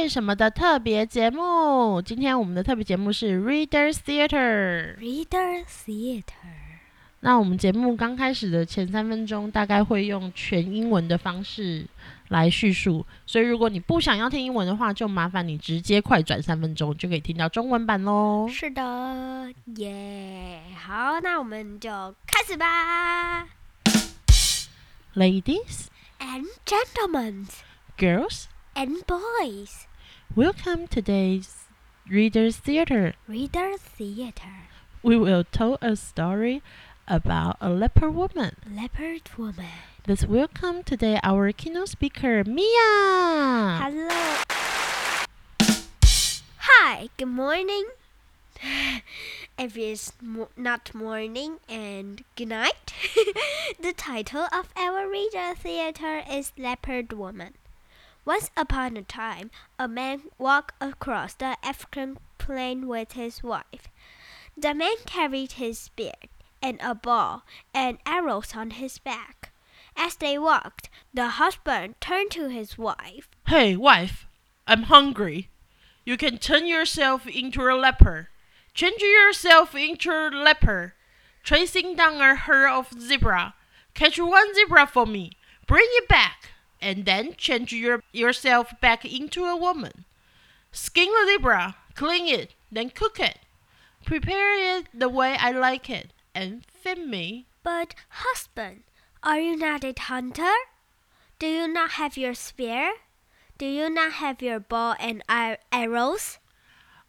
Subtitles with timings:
[0.00, 2.00] 为什么的特别节目。
[2.00, 4.96] 今天我们的特别节目是 Readers Theater。
[4.96, 6.22] Reader Theater。
[7.18, 11.84] 那我们节目刚开始的前三分钟，大概会用全英文的方式
[12.28, 18.48] 来叙述，所以如果你不想要听英文的话，就麻烦你直接快转三分钟，就可以听到中文版喽。
[18.48, 21.90] 是的，耶、好，那我们就
[22.24, 23.48] 开始吧。
[25.16, 25.88] Ladies,
[26.20, 27.48] And gentlemen
[27.98, 28.44] girls,
[28.76, 29.86] and boys,
[30.34, 31.64] welcome to today's
[32.08, 33.14] Readers Theater.
[33.26, 34.68] Reader's Theater.
[35.02, 36.62] We will tell a story
[37.06, 38.56] about a leper woman.
[38.70, 39.66] Leopard Woman.
[40.06, 42.68] Let's welcome today our keynote speaker, Mia.
[43.82, 44.36] Hello.
[46.58, 47.86] Hi, good morning.
[49.58, 52.92] If it's mo- not morning and good night.
[53.80, 57.54] the title of our reader theater is Leopard Woman.
[58.28, 63.88] Once upon a time, a man walked across the African plain with his wife.
[64.54, 66.12] The man carried his spear
[66.60, 67.40] and a bow
[67.72, 69.50] and arrows on his back.
[69.96, 73.30] As they walked, the husband turned to his wife.
[73.46, 74.26] Hey, wife,
[74.66, 75.48] I'm hungry.
[76.04, 78.28] You can turn yourself into a leper.
[78.74, 80.92] Change yourself into a leper.
[81.42, 83.54] Tracing down a herd of zebra.
[83.94, 85.32] Catch one zebra for me.
[85.66, 86.50] Bring it back.
[86.80, 90.04] And then change your, yourself back into a woman.
[90.70, 93.38] Skin the zebra, clean it, then cook it.
[94.04, 97.46] Prepare it the way I like it, and feed me.
[97.62, 98.84] But, husband,
[99.22, 100.54] are you not a hunter?
[101.38, 102.92] Do you not have your spear?
[103.58, 105.22] Do you not have your bow and
[105.72, 106.38] arrows?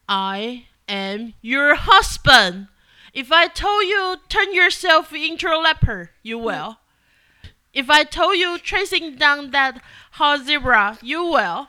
[0.07, 2.67] I am your husband.
[3.13, 6.43] If I told you turn yourself into a leper, you mm.
[6.43, 6.77] will.
[7.79, 9.81] If I told you tracing down that
[10.19, 11.67] hot zebra, you will.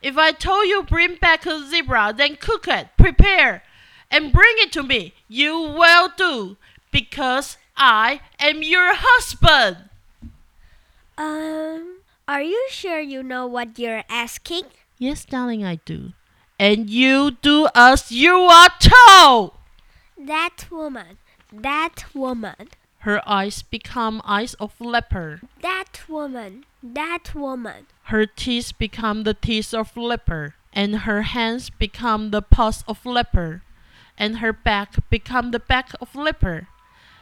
[0.00, 3.62] If I told you bring back a zebra, then cook it, prepare,
[4.10, 6.56] and bring it to me, you will do,
[6.90, 9.90] because I am your husband.
[11.18, 14.62] Um, are you sure you know what you're asking?
[14.98, 16.14] Yes, darling, I do.
[16.58, 19.52] And you do as you are told.
[20.16, 21.18] That woman,
[21.52, 22.70] that woman,
[23.04, 25.42] Her eyes become eyes of leper.
[25.60, 27.84] that woman, that woman.
[28.04, 33.60] Her teeth become the teeth of leper, and her hands become the paws of leper,
[34.16, 36.68] and her back become the back of leper,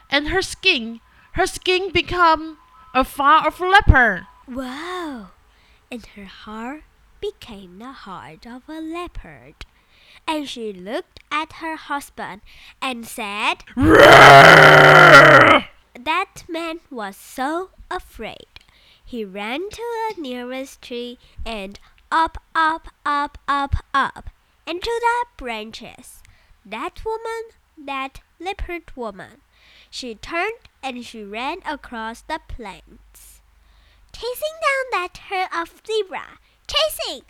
[0.09, 1.01] and her skin,
[1.33, 2.59] her skin become
[2.95, 4.29] a fur of leper.
[4.47, 5.31] Wow!
[5.91, 6.85] And her heart
[7.21, 9.67] became the heart of a leopard.
[10.29, 12.43] And she looked at her husband
[12.81, 13.65] and said,
[15.99, 18.47] That man was so afraid.
[19.05, 19.83] He ran to
[20.17, 21.79] the nearest tree and
[22.11, 24.31] up, up, up, up, up,
[24.67, 26.23] into the branches.
[26.65, 29.43] That woman, that leopard woman,
[29.91, 33.43] she turned and she ran across the plains.
[34.13, 36.39] Chasing down that herd of zebra.
[36.67, 37.23] Chasing!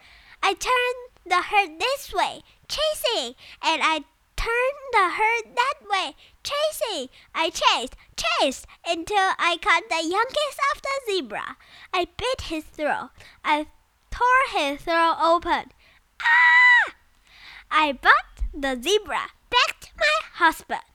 [0.43, 2.43] I turned the herd this way.
[2.69, 3.35] Chasing!
[3.63, 4.05] And I
[4.43, 6.17] turned the herd that way.
[6.43, 7.09] Chasing!
[7.33, 11.57] I chased, chased until I caught the youngest of the zebra.
[11.95, 13.11] I bit his throat.
[13.45, 13.67] I
[14.11, 15.71] tore his throat open.
[16.21, 16.95] Ah!
[17.71, 20.91] I brought the zebra back to my husband.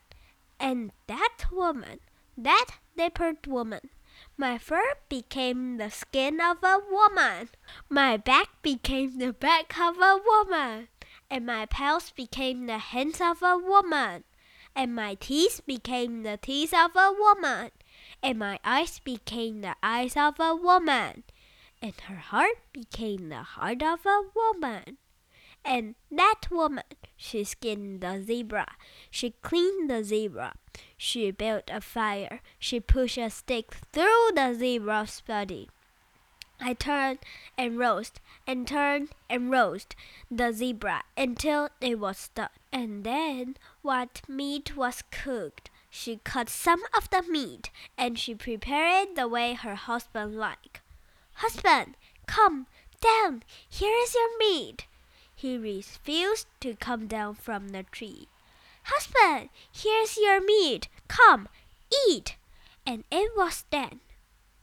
[0.59, 1.99] And that woman,
[2.37, 3.89] that leopard woman,
[4.35, 7.49] my fur became the skin of a woman.
[7.87, 10.89] My back became the back of a woman.
[11.29, 14.23] And my paws became the hands of a woman.
[14.75, 17.71] And my teeth became the teeth of a woman.
[18.23, 21.23] And my eyes became the eyes of a woman.
[21.81, 24.97] And her heart became the heart of a woman.
[25.65, 26.85] And that woman,
[27.17, 28.75] she skinned the zebra.
[29.11, 30.53] She cleaned the zebra.
[30.95, 32.41] She built a fire.
[32.57, 35.69] She pushed a stick through the zebra's body.
[36.59, 37.19] I turned
[37.57, 39.95] and roast and turned and roast
[40.29, 42.49] the zebra until it was done.
[42.71, 49.09] And then, what meat was cooked, she cut some of the meat and she prepared
[49.09, 50.81] it the way her husband liked.
[51.33, 51.95] Husband,
[52.25, 52.67] come
[53.01, 53.43] down.
[53.69, 54.85] Here is your meat.
[55.35, 58.27] He refused to come down from the tree.
[58.85, 60.87] Husband, here's your meat.
[61.07, 61.47] Come,
[62.07, 62.35] eat.
[62.85, 63.99] And it was then,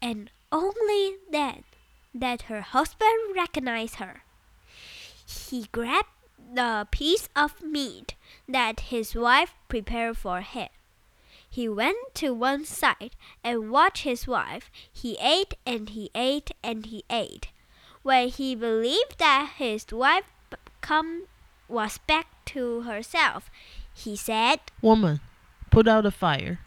[0.00, 1.64] and only then,
[2.14, 4.22] that her husband recognized her.
[5.26, 6.08] He grabbed
[6.38, 8.14] the piece of meat
[8.48, 10.68] that his wife prepared for him.
[11.48, 14.70] He went to one side and watched his wife.
[14.92, 17.48] He ate and he ate and he ate.
[18.02, 20.24] When he believed that his wife
[20.80, 21.26] come
[21.68, 23.50] was back to herself,
[23.94, 25.20] he said, Woman,
[25.70, 26.60] put out the fire.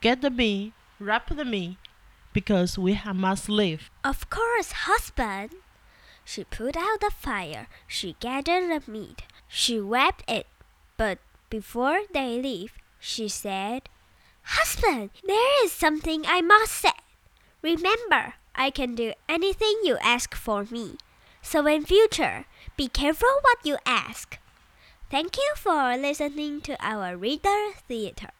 [0.00, 1.78] Get the meat, wrap the meat,
[2.34, 3.90] because we must live.
[4.04, 5.52] Of course, husband.
[6.24, 7.68] She put out the fire.
[7.86, 9.22] She gathered the meat.
[9.48, 10.46] She wrapped it.
[10.98, 13.88] But before they leave, she said,
[14.42, 16.98] Husband, there is something I must say.
[17.62, 20.96] Remember, I can do anything you ask for me.
[21.40, 22.46] So in future,
[22.76, 24.38] be careful what you ask.
[25.10, 28.30] Thank you for listening to our Reader Theater.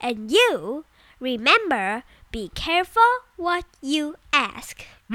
[0.00, 0.84] And you,
[1.20, 2.02] remember,
[2.34, 3.00] be careful
[3.36, 4.78] what you ask.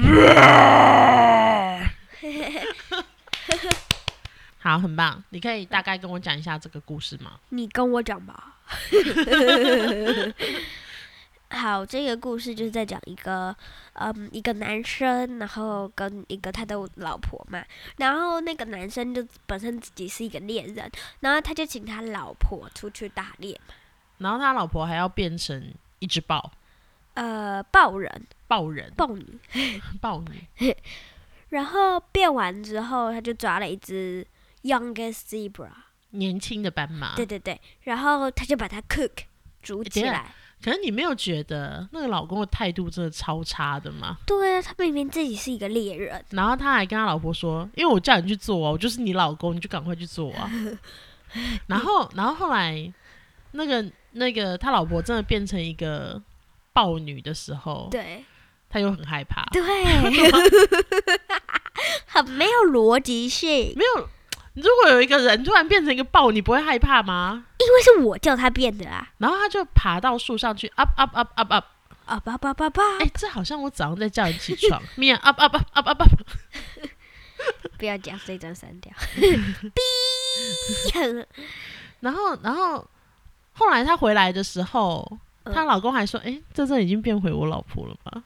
[4.56, 5.22] 好，很棒。
[5.28, 7.32] 你可以大概跟我讲一下这个故事吗？
[7.50, 8.56] 你跟我讲吧。
[11.50, 13.54] 好，这个故事就是在讲一个，
[13.92, 17.62] 嗯，一个男生，然后跟一个他的老婆嘛，
[17.98, 20.90] 然后那个男生就本身自己是一个猎人，
[21.20, 23.74] 然后他就请他老婆出去打猎嘛，
[24.16, 26.50] 然后他老婆还要变成一只豹，
[27.22, 29.38] 呃，豹人、豹人、豹女，
[30.00, 30.74] 豹女。
[31.50, 34.26] 然后变完之后，他就抓了一只
[34.62, 35.68] youngest zebra，
[36.12, 37.14] 年轻的斑马。
[37.16, 39.10] 对对对，然后他就把它 cook
[39.60, 40.32] 煮起来。
[40.62, 44.16] 可是你没有觉得那个老公的态度真的超差的吗？
[44.26, 46.24] 对啊，他明明自己是一个猎人。
[46.30, 50.50] 然后他还跟他老婆说：“因为我叫你去做啊，我就是你老公，你就赶快去做啊。
[51.68, 52.90] ”然后，然后后来
[53.52, 56.22] 那个那个他老婆真的变成一个
[56.72, 58.24] 豹女的时候，对
[58.68, 59.44] 他又很害怕。
[59.52, 59.62] 对，
[62.06, 63.72] 很没有逻辑性。
[63.76, 64.08] 没有，
[64.54, 67.46] 如果有一个人突然变成一个豹，你不会害怕吗？
[67.58, 69.08] 因为是我叫他变的啊！
[69.18, 71.64] 然后他就爬到树上去，up up up up up。
[72.06, 72.82] 啊叭叭叭叭！
[72.98, 76.10] 哎，这好像我早上在叫你起床， 面 up up up up up up。
[77.78, 78.92] 不要讲这段删掉。
[80.92, 81.24] 哔！
[82.00, 82.84] 然后，然后
[83.52, 88.24] 后来他回来的时候，嗯她老公还说：“哎、这阵已经变回我老婆了吧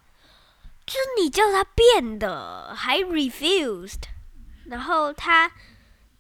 [0.87, 4.03] 就是你叫他变的，还 refused，
[4.67, 5.51] 然后他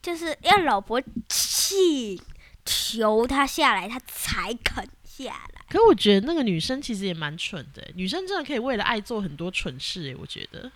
[0.01, 2.21] 就是要老婆气
[2.65, 5.25] 求他下来，他才肯下
[5.55, 10.71] 来。？”可我觉得那个女生其实也蛮蠢的，女生真的可以为了爱做很多蠢事哎，我觉得。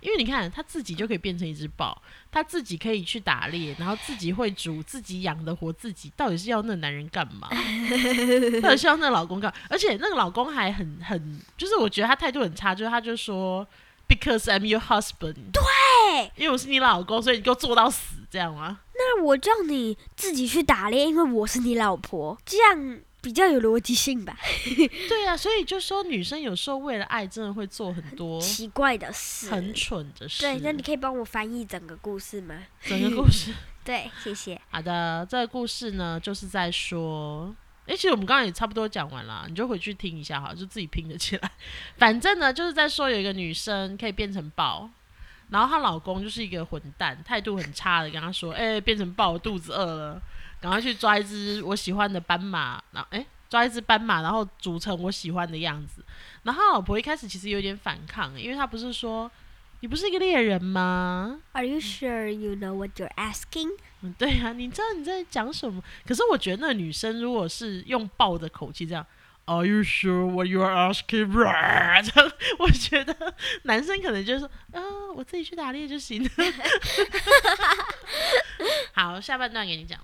[0.00, 2.00] 因为你看，他自己就可以变成一只豹，
[2.30, 7.48] 他自己可以去打猎，然后自己会煮，自己养的活自己，到底是要那男人干嘛？
[8.62, 9.58] 到底是要那老公干嘛？
[9.68, 13.66] 而且那个老公还很很，就是我觉得他态度很差，就是他就说
[14.08, 18.80] ，because I'm your husband，对，因为我是你老公，所以你给我做到死，这样吗？
[18.94, 24.36] 那我叫你自己去打猎，因为我是你老婆，这样比较有逻辑性吧？
[25.08, 29.50] 对啊，所以就说女生有时候为了爱，真的会做很多奇怪的事。
[29.50, 30.42] 很蠢的事。
[30.42, 32.62] 对，那你可以帮我翻译整个故事吗？
[32.82, 33.52] 整个故事。
[33.84, 34.60] 对，谢谢。
[34.70, 37.54] 好的，这个故事呢，就是在说，
[37.86, 41.50] 诶，其实我们刚刚也差不多讲完了，你就回去听一下哈，就自己拼得起来。
[41.96, 44.88] 反正呢，就是在说有一个女生可以变成豹，
[45.48, 50.22] 然后她老公就是一个混蛋，态度很差的跟她说，诶，变成豹，我肚子饿了，
[50.60, 56.04] 赶快去抓一只我喜欢的斑马，然后诶，抓一只斑马，然后组成我喜欢的样子。
[56.42, 59.30] 然后他老婆一开始其实有点反抗，因为她不是说
[59.80, 63.70] 你不是一个猎人吗？Are you sure you know what you're asking？
[64.02, 65.82] 嗯，对啊，你知道你在讲什么？
[66.06, 69.06] 可是我觉得那个女生如果是用爆的口气这样
[69.46, 71.32] ，Are you sure what you are asking？
[72.12, 74.80] 这样，我觉得男生可能就是说，啊，
[75.14, 76.30] 我自己去打猎就行了。
[78.92, 79.98] 好，下半段给你讲，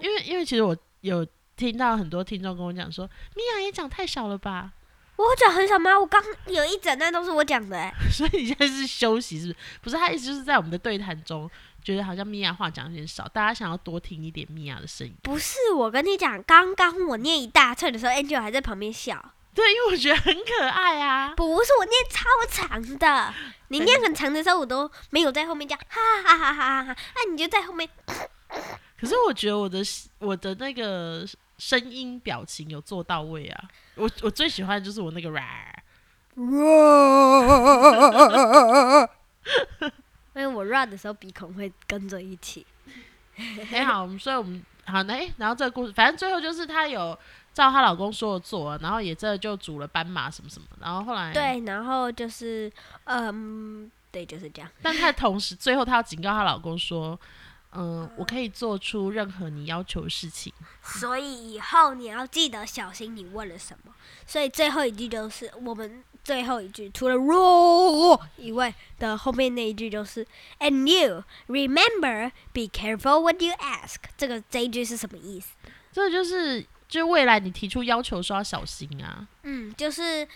[0.00, 1.26] 因为因为其实我有
[1.56, 3.04] 听到很多听众跟我讲说，
[3.34, 4.72] 米娅也讲太少了吧？
[5.16, 5.98] 我讲很少吗？
[5.98, 9.56] 我刚有一整段都是我讲的、欸， 所以你现在是休息是不是？
[9.82, 11.50] 不是，他意思就是在我们的对谈中，
[11.84, 15.14] 觉得好像米娅话讲有点少，大家想要多听一点米娅的声音。
[15.22, 19.22] 不是我跟你讲，刚刚我念一大串的时候，Angel 还在旁边笑。
[19.52, 21.34] 对，因为我觉得很可爱啊。
[21.36, 23.34] 不是我念超长的，
[23.68, 27.86] 你念很长的时候，我都没有在后面讲哈哈哈哈哈哈，那你就在后面。
[29.00, 29.82] 可是我觉得我的
[30.18, 31.26] 我的那个
[31.58, 33.64] 声音表情有做到位啊。
[33.94, 35.74] 我我最喜欢的就是我那个 ra，
[40.34, 42.66] 因为我 run 的时候鼻孔会跟着一起。
[43.72, 47.18] 哎、好，我们所以我们好，那、哎，然后这个故事，反正最后就是她有
[47.54, 52.70] 照她老公说的做，然后也真的就煮了斑马什么什么，然后后来，对，然后就是，
[53.04, 54.70] 嗯，对，就是这样。
[54.82, 57.18] 但她同时最后她要警告她老公说，
[57.72, 60.52] 嗯、我可以做出任何你要求的事情。
[60.82, 63.94] 所以以后你要记得小心你问了什么。
[64.26, 70.26] 所以最后一句就是我们最后一句，除了 “rule” 以外的后面那一句就是
[70.58, 73.96] “and you remember be careful what you ask”。
[74.16, 75.54] 这个这一句是什么意思？
[75.92, 80.28] 这就是，就是未来你提出要求的时候要小心啊，嗯，就是呃，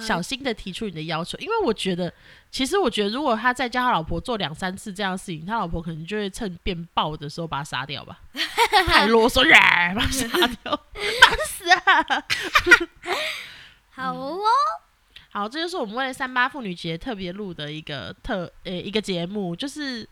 [0.00, 2.12] 小心的提出你的要求，因为我觉得，
[2.50, 8.20] 其实我觉得，如果他再叫他老婆做两三次这样的事情，他老婆可能就会趁变爆的时候把他杀掉吧，
[8.86, 12.24] 太啰嗦，呀，把他杀掉，烦死啊！
[13.90, 14.38] 好哦。
[15.32, 20.04] 好，这就是我们为了三八妇女节特别录的一个特呃、一个节目，就是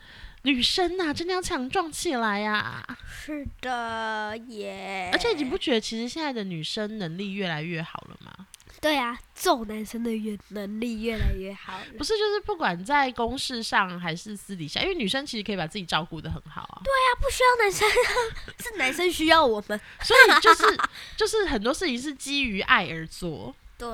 [0.42, 8.46] 女生呐、真的要强壮起来呀、是的耶，而且你不觉得其实现在的女生能力越来越好了吗？
[8.80, 11.80] 对啊，揍男生的越能力越来越好。
[11.96, 16.82] 不是，就是不管在公事上还是私底下，因为女生其实可以把自己照顾的很好啊。
[16.84, 19.80] 对，啊不需要男生啊， 是男生需要我们。
[20.02, 20.78] 所以就是
[21.16, 23.54] 就是很多事情是基于爱而做。
[23.76, 23.90] 对，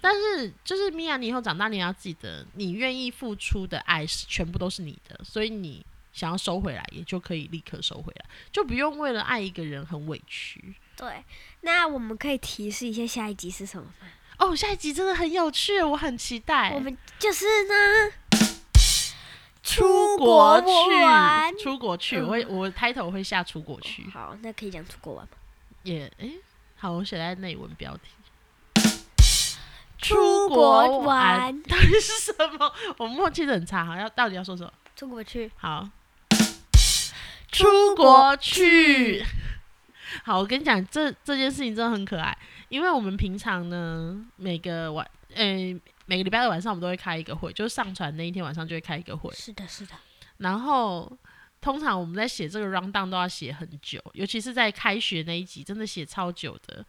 [0.00, 10.74] 但是就是米娅，你以后长大你要记得，你愿意付出的爱是全部都是你的，所以你想要收回来，也就可以立刻收回来，就不用为了爱一个人很委屈。
[10.96, 11.24] 对，
[11.62, 14.06] 那我们可以提示一下下一集是什么吗？
[14.38, 16.72] 哦，下一集真的很有趣，我很期待。
[16.74, 17.74] 我们就是呢，
[19.62, 25.32] 出国去，出国去，我会我 title 会下出国去，好，那可以讲出国玩吗？
[25.84, 26.34] 也诶，
[26.76, 28.10] 好，我写在内文标题。
[29.98, 32.72] 出国玩到底是什么？
[32.98, 34.72] 我默契的很差，好，要到底要说什么？
[34.96, 35.88] 出国去，好，
[37.52, 39.24] 出国去。
[40.24, 42.36] 好，我跟你讲，这这件事情真的很可爱，
[42.68, 49.94] 因为我们平常呢，每个晚，诶、每个礼拜的晚上我们都会开一个会，就是上传那一天晚上就会开一个会，是的，是的，
[50.38, 51.10] 然后
[51.60, 56.84] 通常我们在写这个 round down 都要写很久，尤其是在开学那一集，真的写超久的。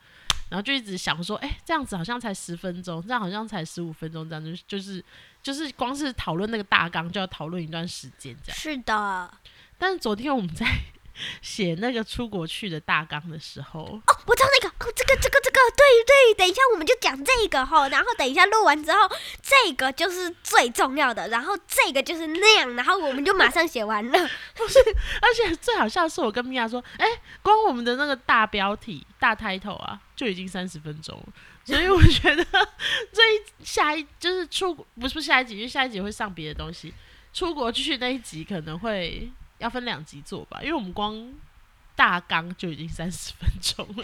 [0.50, 5.04] 然后就一直想说，哎、这样子好像才十分钟，这样好像才十五分钟，这样就是就是
[5.42, 8.58] 就是光是讨论那个大纲就要讨论一段时间这样。
[8.60, 9.34] 是的。
[9.80, 10.68] 但是昨天我们在
[11.42, 19.00] 写那个出国去的大纲的时候，哦，我知道那个，哦，这个，这个，这个，对对，等一下我们就讲这个哈，然后等一下录完之后，
[19.42, 24.20] 这个就是最重要的，然后这个就是那样，然后我们就马上写完了。
[24.20, 27.08] 而且最好笑的是，我跟米娅说，哎、
[27.42, 31.34] 光我们的那个大标题、大 title 啊，就已经三十分钟了。
[31.66, 32.44] 所以我觉得
[33.14, 36.94] 这一下一就是出不是下一集，因为下一集会上别的东西。
[37.32, 41.34] 出国去那一集可能会要分两集做吧，因为我们光
[41.96, 44.04] 大纲就已经三十分钟了，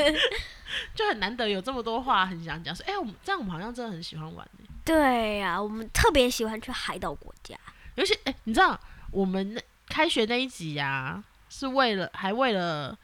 [0.94, 2.74] 就很难得有这么多话很想讲。
[2.74, 7.56] 说，哎、我们这样我们好像真的很喜欢玩、欸、对呀、我们特别喜欢去海岛国家。
[7.96, 8.78] 尤其哎、你知道
[9.10, 12.96] 我们那开学那一集呀、是为了还为了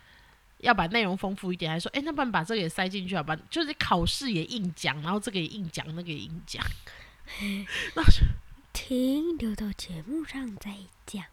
[0.59, 3.37] 要把内容丰富一点，还说哎、那不然把这个也塞进去好吧？
[3.51, 6.65] 就是考试也硬讲，然后这个也硬讲，那个也硬讲。
[7.97, 8.23] 那我就
[8.73, 10.73] 听留到节目上再
[11.05, 11.25] 讲。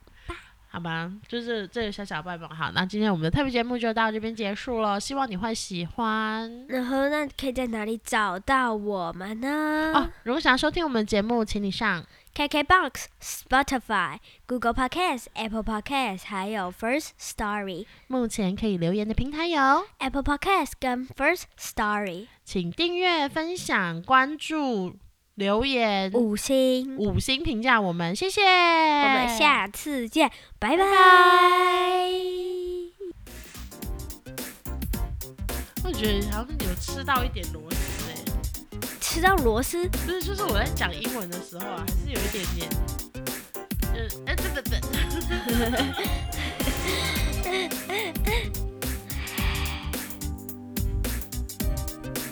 [0.74, 2.50] 好吧，就是这个小小拜访。
[2.50, 6.65] 好，那今天我们的特别节目就到这边结束了，希望你会喜欢。
[6.68, 9.92] 然后那可以在哪里找到我们呢？
[9.94, 12.03] 哦，如果想要收听我们的节目，请你上
[12.34, 17.86] KKBox、Spotify、Google Podcast、Apple Podcast，还有 First Story。
[18.08, 24.96] 目前可以留言的平台有，Apple Podcast 跟 First Story 请订阅、分享、关注、
[25.36, 28.44] 留言、五星，五星评价我们，谢谢。
[28.44, 30.86] 我我们下次见，拜拜。
[35.84, 38.16] 我觉得好像有吃到一点螺丝哎，
[39.02, 42.70] 吃到螺丝，不是，就是我在讲英文的时候啊，还是有一点点，
[43.96, 44.80] 呃，哎、对对对。